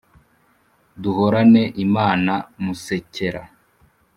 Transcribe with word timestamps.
duhorane 1.01 1.63
imana 1.85 2.33
musekera. 2.63 3.41